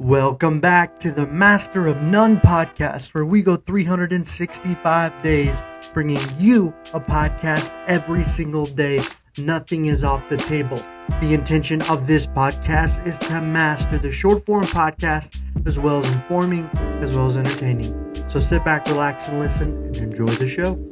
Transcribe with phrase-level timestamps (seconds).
[0.00, 6.68] Welcome back to the Master of None podcast, where we go 365 days bringing you
[6.94, 9.02] a podcast every single day.
[9.36, 10.78] Nothing is off the table.
[11.20, 16.10] The intention of this podcast is to master the short form podcast as well as
[16.10, 16.64] informing,
[17.02, 18.14] as well as entertaining.
[18.30, 20.82] So sit back, relax, and listen and enjoy the show.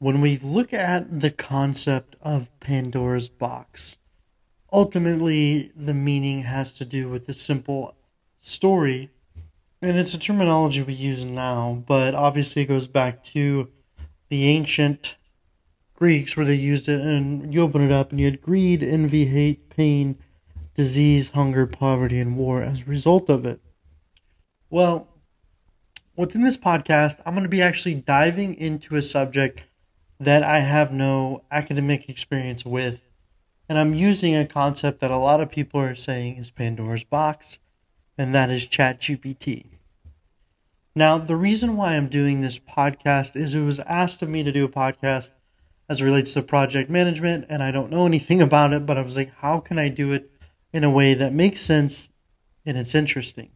[0.00, 3.98] When we look at the concept of Pandora's box,
[4.74, 7.94] ultimately the meaning has to do with the simple
[8.40, 9.10] story.
[9.80, 13.70] And it's a terminology we use now but obviously it goes back to
[14.28, 15.16] the ancient
[15.94, 17.00] greeks where they used it.
[17.00, 20.18] And you open it up and you had greed envy hate pain
[20.74, 23.60] disease hunger poverty and war as a result of it.
[24.68, 25.08] Well
[26.16, 29.64] within this podcast i'm going to be actually diving into a subject
[30.20, 33.04] that i have no academic experience with
[33.68, 37.58] and I'm using a concept that a lot of people are saying is Pandora's box,
[38.18, 39.66] and that is ChatGPT.
[40.94, 44.52] Now, the reason why I'm doing this podcast is it was asked of me to
[44.52, 45.32] do a podcast
[45.88, 49.02] as it relates to project management, and I don't know anything about it, but I
[49.02, 50.30] was like, how can I do it
[50.72, 52.10] in a way that makes sense
[52.64, 53.50] and it's interesting?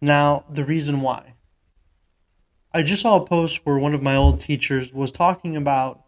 [0.00, 1.34] Now, the reason why.
[2.74, 6.04] I just saw a post where one of my old teachers was talking about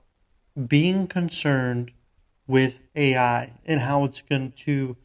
[0.68, 1.92] being concerned
[2.46, 4.96] with AI and how it's going to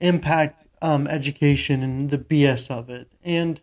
[0.00, 3.12] impact um, education and the BS of it.
[3.22, 3.60] And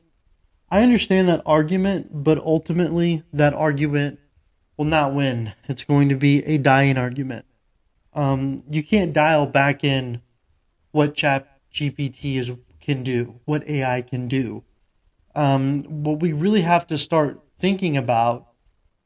[0.69, 4.19] I understand that argument, but ultimately, that argument
[4.75, 5.53] will not win.
[5.67, 7.45] It's going to be a dying argument.
[8.13, 10.21] Um, you can't dial back in
[10.91, 14.63] what Chat GPT is can do, what AI can do.
[15.35, 18.47] Um, what we really have to start thinking about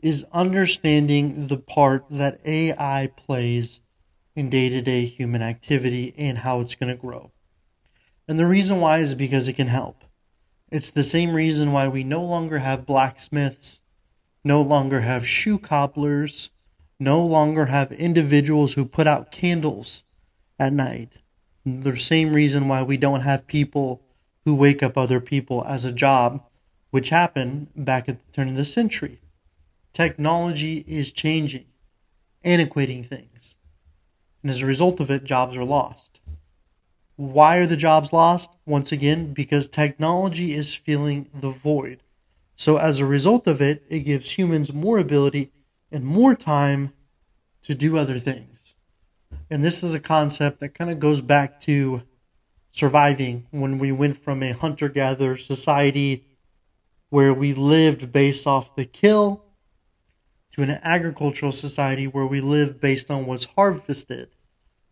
[0.02, 3.82] is understanding the part that AI plays
[4.36, 7.32] in day to day human activity and how it's going to grow.
[8.28, 10.04] And the reason why is because it can help.
[10.72, 13.82] It's the same reason why we no longer have blacksmiths,
[14.44, 16.50] no longer have shoe cobblers,
[17.00, 20.04] no longer have individuals who put out candles
[20.58, 21.10] at night.
[21.66, 24.02] The same reason why we don't have people
[24.46, 26.44] who wake up other people as a job,
[26.90, 29.20] which happened back at the turn of the century.
[29.94, 31.66] Technology is changing,
[32.46, 33.58] antiquating things.
[34.42, 36.20] And as a result of it, jobs are lost.
[37.16, 38.56] Why are the jobs lost?
[38.66, 42.02] Once again, because technology is filling the void.
[42.56, 45.52] So as a result of it, it gives humans more ability
[45.92, 46.94] and more time
[47.64, 48.76] to do other things.
[49.50, 52.04] And this is a concept that kind of goes back to
[52.72, 56.26] surviving when we went from a hunter gatherer society
[57.10, 59.44] where we lived based off the kill
[60.52, 64.30] to an agricultural society where we live based on what's harvested.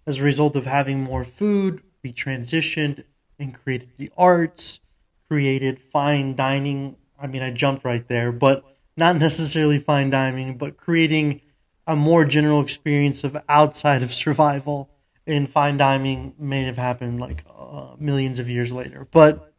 [0.08, 3.04] As a result of having more food, we transitioned
[3.38, 4.80] and created the arts,
[5.28, 6.96] created fine dining.
[7.20, 8.64] I mean, I jumped right there, but
[8.98, 11.42] not necessarily fine dining, but creating
[11.86, 14.90] a more general experience of outside of survival.
[15.28, 19.08] And fine dining may have happened like uh, millions of years later.
[19.12, 19.54] But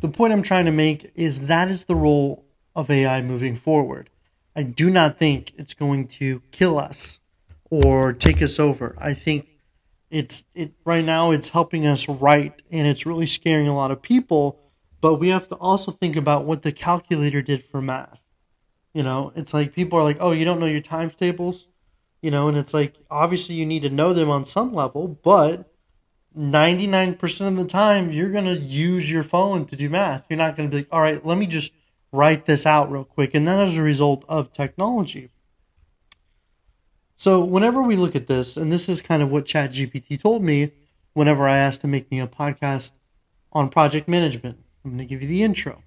[0.00, 2.44] the point I'm trying to make is that is the role
[2.76, 4.08] of AI moving forward.
[4.56, 7.20] I do not think it's going to kill us
[7.64, 8.94] or take us over.
[8.98, 9.48] I think
[10.10, 14.00] it's it right now it's helping us write and it's really scaring a lot of
[14.00, 14.60] people,
[15.00, 18.20] but we have to also think about what the calculator did for math.
[18.92, 21.66] You know, it's like people are like, "Oh, you don't know your times tables?"
[22.22, 25.72] You know, and it's like obviously you need to know them on some level, but
[26.36, 30.26] 99% of the time you're going to use your phone to do math.
[30.30, 31.72] You're not going to be like, "All right, let me just
[32.14, 33.34] write this out real quick.
[33.34, 35.30] And that is a result of technology.
[37.16, 40.70] So whenever we look at this, and this is kind of what ChatGPT told me
[41.12, 42.92] whenever I asked to make me a podcast
[43.52, 44.58] on project management.
[44.84, 45.82] I'm going to give you the intro.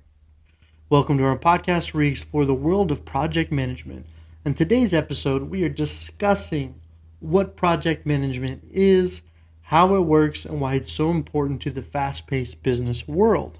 [0.89, 4.05] Welcome to our podcast where we explore the world of project management.
[4.43, 6.81] In today's episode, we are discussing
[7.19, 9.21] what project management is,
[9.63, 13.59] how it works, and why it's so important to the fast paced business world.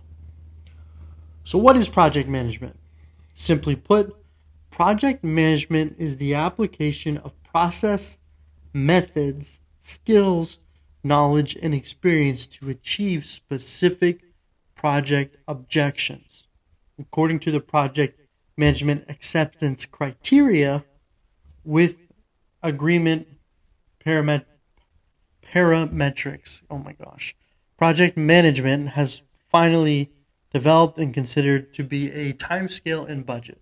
[1.47, 2.77] So, what is project management?
[3.37, 4.13] Simply put,
[4.69, 8.17] project management is the application of process,
[8.73, 10.57] methods, skills,
[11.05, 14.23] knowledge, and experience to achieve specific
[14.75, 16.43] project objections.
[16.99, 18.19] According to the project
[18.57, 20.83] management acceptance criteria,
[21.63, 22.07] with
[22.61, 23.25] agreement
[24.05, 24.43] paramet-
[25.45, 26.63] parametrics.
[26.69, 27.37] Oh my gosh.
[27.77, 30.11] Project management has finally
[30.57, 33.61] developed and considered to be a timescale and budget.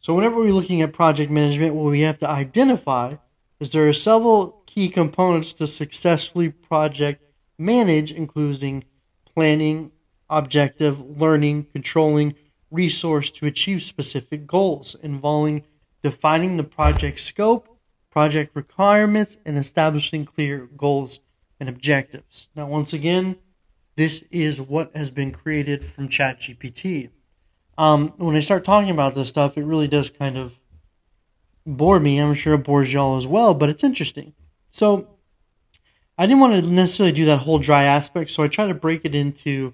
[0.00, 3.16] So, whenever we're looking at project management, what we have to identify
[3.60, 7.22] is there are several key components to successfully project
[7.56, 8.82] manage, including
[9.32, 9.92] planning,
[10.28, 12.34] objective, learning, controlling,
[12.72, 15.64] resource to achieve specific goals, involving
[16.02, 17.68] defining the project scope,
[18.10, 21.20] project requirements, and establishing clear goals
[21.60, 22.48] and objectives.
[22.56, 23.36] Now, once again,
[23.96, 27.10] this is what has been created from ChatGPT.
[27.76, 30.60] Um, when I start talking about this stuff, it really does kind of
[31.66, 32.18] bore me.
[32.18, 34.34] I'm sure it bores y'all as well, but it's interesting.
[34.70, 35.08] So,
[36.18, 39.06] I didn't want to necessarily do that whole dry aspect, so I try to break
[39.06, 39.72] it into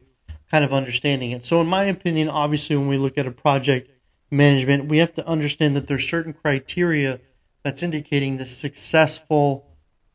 [0.48, 1.44] kind of understanding it.
[1.44, 3.90] So, in my opinion, obviously, when we look at a project
[4.30, 7.20] management, we have to understand that there's certain criteria
[7.64, 9.66] that's indicating the successful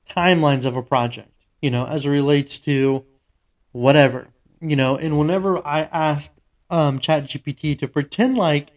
[0.10, 1.32] timelines of a project,
[1.62, 3.06] you know, as it relates to
[3.72, 4.28] whatever,
[4.60, 4.98] you know.
[4.98, 6.34] And whenever I asked
[6.70, 8.72] um, ChatGPT to pretend like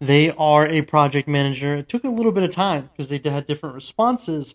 [0.00, 3.46] they are a project manager, it took a little bit of time because they had
[3.46, 4.54] different responses.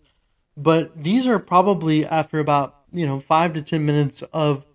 [0.56, 4.66] But these are probably after about, you know, five to 10 minutes of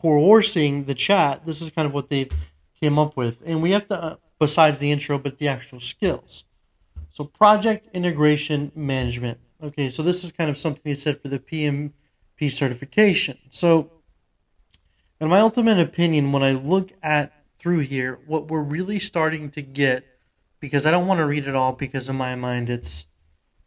[0.00, 2.28] coercing the chat, this is kind of what they
[2.80, 3.42] came up with.
[3.44, 6.44] And we have to, uh, besides the intro, but the actual skills.
[7.10, 9.38] So, project integration management.
[9.62, 13.38] Okay, so this is kind of something they said for the PMP certification.
[13.48, 13.90] So,
[15.20, 19.62] in my ultimate opinion, when I look at through here, what we're really starting to
[19.62, 20.04] get,
[20.60, 23.06] because I don't want to read it all because in my mind it's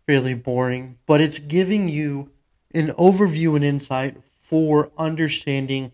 [0.06, 2.32] fairly boring, but it's giving you
[2.74, 5.92] an overview and insight for understanding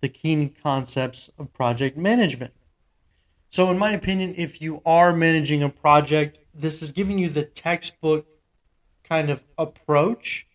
[0.00, 2.52] the key concepts of project management.
[3.50, 7.44] So, in my opinion, if you are managing a project, this is giving you the
[7.44, 8.26] textbook
[9.04, 10.46] kind of approach.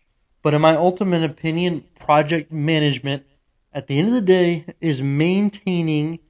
[0.42, 3.24] But in my ultimate opinion, project management
[3.72, 6.20] at the end of the day is maintaining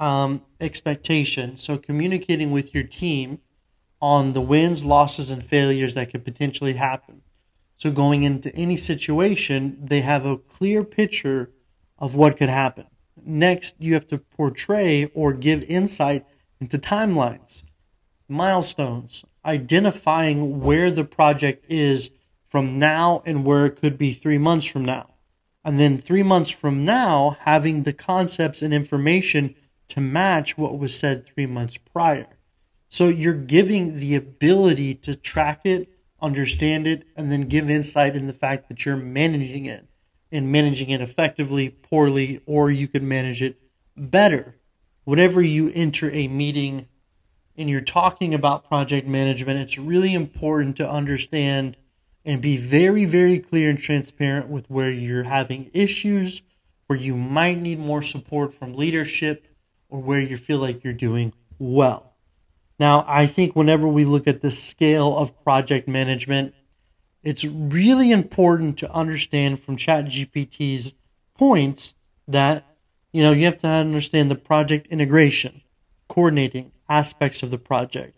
[0.00, 1.62] um, expectations.
[1.62, 3.38] So, communicating with your team
[4.00, 7.22] on the wins, losses, and failures that could potentially happen.
[7.76, 11.50] So, going into any situation, they have a clear picture
[11.98, 12.86] of what could happen.
[13.24, 16.26] Next, you have to portray or give insight
[16.60, 17.62] into timelines,
[18.28, 22.10] milestones, identifying where the project is
[22.48, 25.11] from now and where it could be three months from now.
[25.64, 29.54] And then three months from now, having the concepts and information
[29.88, 32.26] to match what was said three months prior.
[32.88, 35.88] So you're giving the ability to track it,
[36.20, 39.86] understand it, and then give insight in the fact that you're managing it
[40.30, 43.58] and managing it effectively, poorly, or you could manage it
[43.96, 44.56] better.
[45.04, 46.88] Whenever you enter a meeting
[47.56, 51.76] and you're talking about project management, it's really important to understand
[52.24, 56.42] and be very, very clear and transparent with where you're having issues,
[56.86, 59.46] where you might need more support from leadership,
[59.88, 62.14] or where you feel like you're doing well.
[62.78, 66.54] Now, I think whenever we look at the scale of project management,
[67.22, 70.94] it's really important to understand from ChatGPT's
[71.36, 71.94] points
[72.26, 72.66] that
[73.12, 75.62] you know you have to understand the project integration,
[76.08, 78.16] coordinating aspects of the project,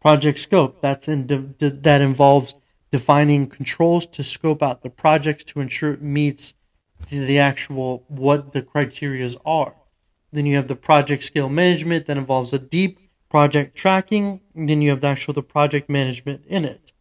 [0.00, 0.80] project scope.
[0.80, 2.54] That's in de- that involves
[2.96, 6.54] defining controls to scope out the projects to ensure it meets
[7.08, 9.74] the, the actual what the criterias are.
[10.32, 12.98] Then you have the project scale management that involves a deep
[13.28, 14.40] project tracking.
[14.54, 16.92] Then you have the actual the project management in it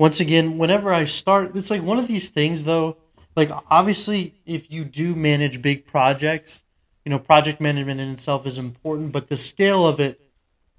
[0.00, 2.96] once again, whenever I start, it's like one of these things though.
[3.36, 6.64] Like obviously, if you do manage big projects,
[7.04, 10.18] you know, project management in itself is important, but the scale of it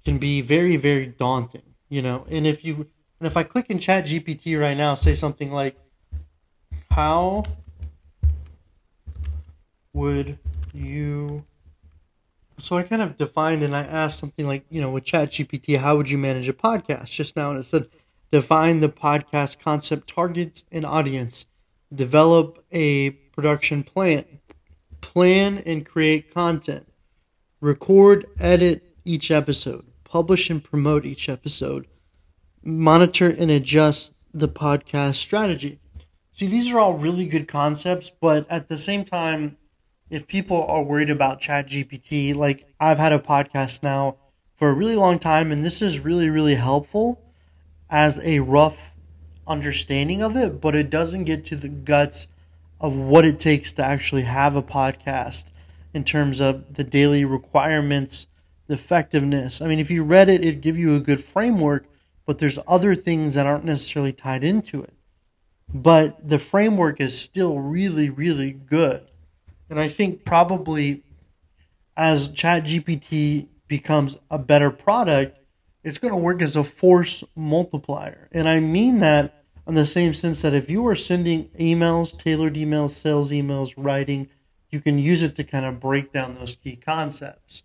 [0.04, 1.62] can be very, very daunting.
[1.88, 2.88] You know, and if you
[3.22, 5.76] and if I click in Chat GPT right now, say something like,
[6.90, 7.44] "How
[9.92, 10.40] would
[10.74, 11.44] you?"
[12.58, 15.76] So I kind of defined and I asked something like, you know, with Chat GPT,
[15.76, 17.12] how would you manage a podcast?
[17.12, 17.86] Just now, and it said
[18.32, 21.46] define the podcast concept targets and audience,
[21.94, 24.24] develop a production plan,
[25.00, 26.92] plan and create content,
[27.60, 31.86] record, edit each episode, publish and promote each episode,
[32.62, 35.78] monitor and adjust the podcast strategy.
[36.30, 39.56] See, these are all really good concepts, but at the same time,
[40.08, 44.16] if people are worried about ChatGPT, like I've had a podcast now
[44.54, 47.20] for a really long time, and this is really, really helpful
[47.90, 48.94] as a rough
[49.46, 52.28] understanding of it, but it doesn't get to the guts
[52.80, 55.46] of what it takes to actually have a podcast
[55.94, 58.26] in terms of the daily requirements,
[58.66, 59.60] the effectiveness.
[59.60, 61.86] I mean, if you read it, it'd give you a good framework,
[62.26, 64.94] but there's other things that aren't necessarily tied into it.
[65.72, 69.06] But the framework is still really, really good.
[69.70, 71.02] And I think probably
[71.96, 75.38] as ChatGPT becomes a better product,
[75.82, 78.28] it's going to work as a force multiplier.
[78.32, 82.54] And I mean that in the same sense that if you are sending emails, tailored
[82.54, 84.28] emails, sales emails, writing,
[84.70, 87.62] you can use it to kind of break down those key concepts.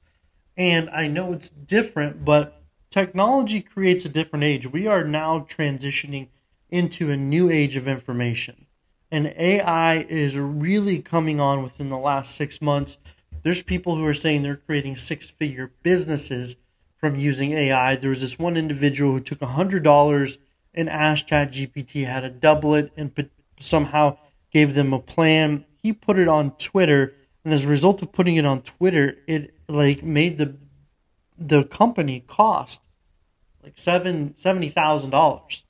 [0.56, 2.62] And I know it's different, but
[2.98, 4.66] technology creates a different age.
[4.66, 6.30] We are now transitioning
[6.72, 8.66] into a new age of information.
[9.12, 12.98] And AI is really coming on within the last six months.
[13.44, 16.58] There's people who are saying they're creating six figure businesses
[16.96, 17.98] from using AI.
[17.98, 20.38] There was this one individual who took $100
[20.74, 23.12] and asked ChatGPT how to double it and
[23.60, 24.18] somehow
[24.50, 25.66] gave them a plan.
[25.84, 27.14] He put it on Twitter,
[27.46, 30.56] and as a result of putting it on Twitter, it like made the
[31.40, 32.87] the company cost
[33.64, 35.64] like seven seventy thousand dollars.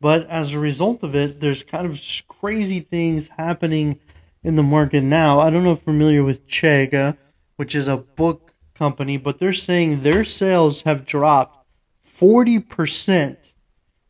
[0.00, 4.00] But as a result of it, there's kind of crazy things happening
[4.42, 5.40] in the market now.
[5.40, 7.16] I don't know if you're familiar with Chegg,
[7.56, 11.66] which is a book company, but they're saying their sales have dropped
[12.02, 13.52] 40%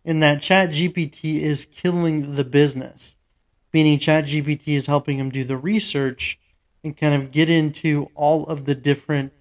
[0.05, 3.17] in that ChatGPT is killing the business.
[3.73, 6.39] Meaning ChatGPT is helping them do the research
[6.83, 9.33] and kind of get into all of the different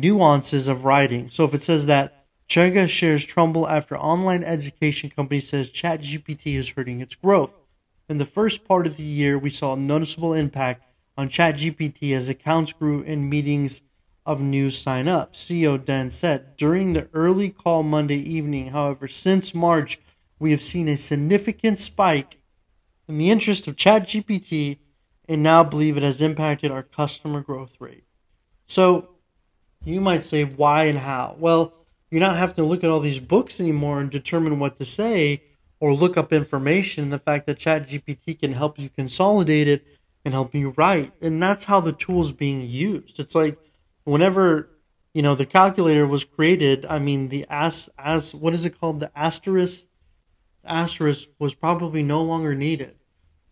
[0.00, 1.30] nuances of writing.
[1.30, 6.70] So if it says that Chegg shares trouble after online education company says ChatGPT is
[6.70, 7.56] hurting its growth.
[8.08, 10.84] In the first part of the year, we saw a noticeable impact
[11.16, 13.82] on ChatGPT as accounts grew and meetings
[14.26, 15.34] of news sign up.
[15.34, 19.98] CEO Dan said during the early call Monday evening, however, since March,
[20.38, 22.38] we have seen a significant spike
[23.08, 24.78] in the interest of ChatGPT
[25.28, 28.04] and now believe it has impacted our customer growth rate.
[28.66, 29.13] So
[29.84, 31.36] you might say, why and how?
[31.38, 31.72] Well,
[32.10, 35.42] you not have to look at all these books anymore and determine what to say
[35.80, 37.10] or look up information.
[37.10, 39.84] The fact that ChatGPT can help you consolidate it
[40.24, 41.12] and help you write.
[41.20, 43.18] And that's how the tool is being used.
[43.20, 43.58] It's like
[44.04, 44.70] whenever,
[45.12, 49.00] you know, the calculator was created, I mean, the as, as, what is it called?
[49.00, 49.86] The asterisk,
[50.64, 52.96] asterisk was probably no longer needed.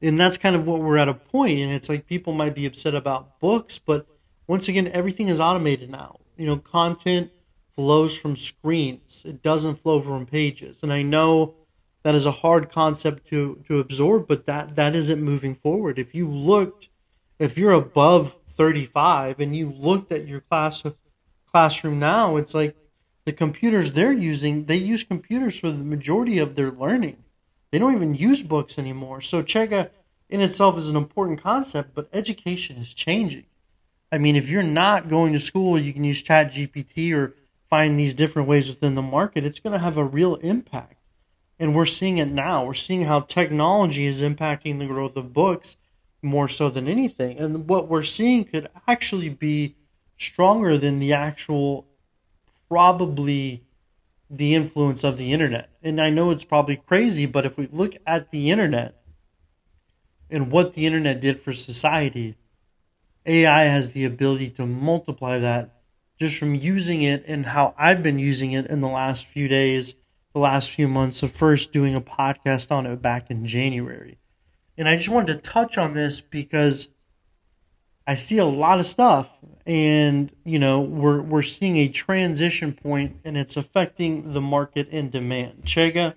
[0.00, 1.58] And that's kind of what we're at a point.
[1.58, 4.06] And it's like people might be upset about books, but
[4.46, 6.18] once again, everything is automated now.
[6.42, 7.30] You know, content,
[7.70, 9.22] flows from screens.
[9.24, 10.82] It doesn't flow from pages.
[10.82, 11.54] And I know
[12.02, 16.00] that is a hard concept to, to absorb, but that, that isn't moving forward.
[16.00, 16.88] If you looked,
[17.38, 20.82] if you're above 35 and you looked at your class
[21.46, 22.74] classroom now, it's like
[23.24, 27.18] the computers they're using, they use computers for the majority of their learning.
[27.70, 29.20] They don't even use books anymore.
[29.20, 29.90] So Chegg
[30.28, 33.44] in itself is an important concept, but education is changing.
[34.12, 37.34] I mean, if you're not going to school, you can use Chat GPT or
[37.70, 40.96] find these different ways within the market, it's going to have a real impact.
[41.58, 42.66] And we're seeing it now.
[42.66, 45.78] We're seeing how technology is impacting the growth of books
[46.20, 47.38] more so than anything.
[47.38, 49.76] And what we're seeing could actually be
[50.18, 51.86] stronger than the actual,
[52.68, 53.64] probably
[54.28, 55.70] the influence of the internet.
[55.82, 59.02] And I know it's probably crazy, but if we look at the internet
[60.28, 62.36] and what the internet did for society,
[63.26, 65.82] AI has the ability to multiply that
[66.18, 69.94] just from using it and how I've been using it in the last few days,
[70.32, 74.18] the last few months of first doing a podcast on it back in January.
[74.78, 76.88] And I just wanted to touch on this because
[78.06, 83.16] I see a lot of stuff and you know we're we're seeing a transition point
[83.24, 85.64] and it's affecting the market and demand.
[85.64, 86.14] Chegg,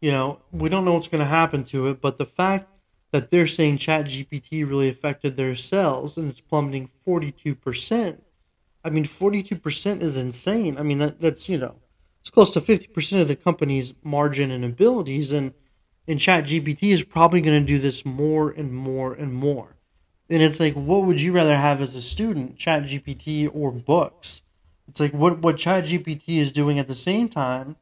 [0.00, 2.70] you know, we don't know what's going to happen to it, but the fact
[3.12, 8.20] that they're saying ChatGPT really affected their sales and it's plummeting 42%
[8.86, 10.78] I mean, 42% is insane.
[10.78, 11.74] I mean, that, that's, you know,
[12.20, 15.32] it's close to 50% of the company's margin and abilities.
[15.32, 15.54] And,
[16.06, 19.74] and ChatGPT is probably going to do this more and more and more.
[20.30, 24.42] And it's like, what would you rather have as a student, ChatGPT or books?
[24.86, 27.74] It's like what, what ChatGPT is doing at the same time.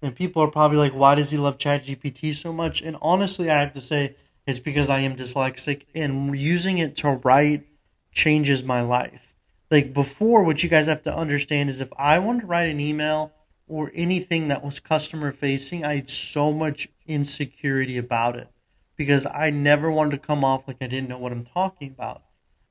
[0.00, 2.82] And people are probably like, why does he love ChatGPT so much?
[2.82, 4.14] And honestly, I have to say,
[4.46, 7.66] it's because I am dyslexic and using it to write
[8.12, 9.34] changes my life.
[9.70, 12.80] Like before what you guys have to understand is if i wanted to write an
[12.80, 13.32] email
[13.66, 18.48] or anything that was customer facing i had so much insecurity about it
[18.96, 22.22] because i never wanted to come off like i didn't know what i'm talking about.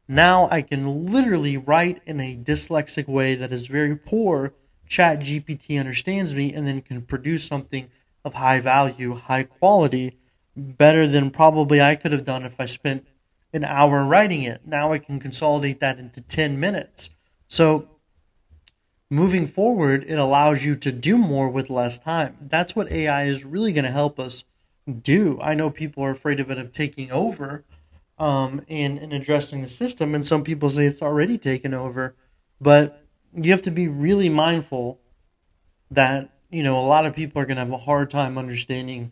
[0.07, 4.53] Now i can literally write in a dyslexic way that is very poor
[4.87, 7.89] chat gpt understands me and then can produce something
[8.23, 10.17] of high value high quality
[10.55, 13.05] better than probably i could have done if i spent
[13.53, 14.61] an hour writing it.
[14.65, 17.11] Now I can consolidate that into 10 minutes.
[17.47, 17.87] So
[19.09, 22.35] moving forward, it allows you to do more with less time.
[22.41, 24.43] That's what AI is really going to help us
[25.01, 25.39] do.
[25.39, 27.63] I know people are afraid of it of taking over
[28.17, 32.15] um, and, and addressing the system, and some people say it's already taken over.
[32.59, 33.05] But
[33.35, 34.99] you have to be really mindful
[35.91, 39.11] that you know, a lot of people are going to have a hard time understanding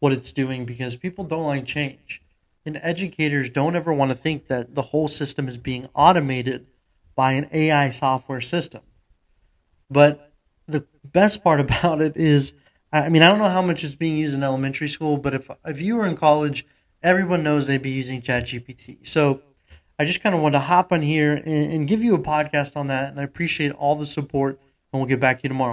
[0.00, 2.22] what it's doing because people don't like change.
[2.66, 6.66] And educators don't ever want to think that the whole system is being automated
[7.14, 8.82] by an AI software system.
[9.90, 10.32] But
[10.66, 12.52] the best part about it is,
[12.92, 15.50] I mean, I don't know how much it's being used in elementary school, but if
[15.64, 16.66] if you were in college,
[17.02, 19.06] everyone knows they'd be using ChatGPT.
[19.06, 19.42] So
[19.98, 22.76] I just kind of wanted to hop on here and, and give you a podcast
[22.76, 24.58] on that, and I appreciate all the support.
[24.92, 25.68] And we'll get back to you tomorrow.